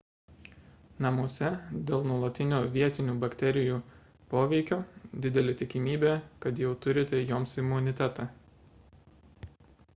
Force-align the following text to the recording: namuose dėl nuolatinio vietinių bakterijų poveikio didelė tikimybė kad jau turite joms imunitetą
namuose 1.05 1.49
dėl 1.89 2.07
nuolatinio 2.11 2.61
vietinių 2.77 3.15
bakterijų 3.25 3.77
poveikio 4.33 4.79
didelė 5.27 5.55
tikimybė 5.61 6.17
kad 6.47 6.63
jau 6.65 6.73
turite 6.87 7.23
joms 7.33 7.57
imunitetą 7.65 8.29